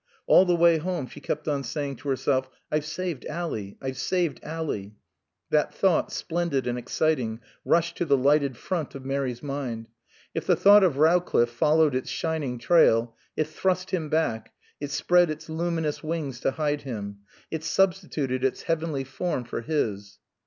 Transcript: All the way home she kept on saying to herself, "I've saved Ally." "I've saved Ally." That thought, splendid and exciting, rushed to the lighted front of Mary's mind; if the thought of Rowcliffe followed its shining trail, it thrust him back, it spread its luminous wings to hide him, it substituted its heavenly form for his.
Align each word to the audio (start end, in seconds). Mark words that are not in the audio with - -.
All 0.25 0.45
the 0.45 0.55
way 0.55 0.79
home 0.79 1.05
she 1.05 1.19
kept 1.19 1.47
on 1.47 1.63
saying 1.63 1.97
to 1.97 2.09
herself, 2.09 2.49
"I've 2.71 2.87
saved 2.87 3.23
Ally." 3.27 3.73
"I've 3.79 3.99
saved 3.99 4.39
Ally." 4.41 4.93
That 5.51 5.75
thought, 5.75 6.11
splendid 6.11 6.65
and 6.65 6.75
exciting, 6.75 7.39
rushed 7.63 7.97
to 7.97 8.05
the 8.05 8.17
lighted 8.17 8.57
front 8.57 8.95
of 8.95 9.05
Mary's 9.05 9.43
mind; 9.43 9.89
if 10.33 10.47
the 10.47 10.55
thought 10.55 10.83
of 10.83 10.97
Rowcliffe 10.97 11.51
followed 11.51 11.93
its 11.93 12.09
shining 12.09 12.57
trail, 12.57 13.15
it 13.37 13.45
thrust 13.47 13.91
him 13.91 14.09
back, 14.09 14.53
it 14.79 14.89
spread 14.89 15.29
its 15.29 15.49
luminous 15.49 16.01
wings 16.03 16.39
to 16.39 16.49
hide 16.49 16.81
him, 16.81 17.17
it 17.51 17.63
substituted 17.63 18.43
its 18.43 18.63
heavenly 18.63 19.03
form 19.03 19.43
for 19.43 19.61
his. 19.61 20.17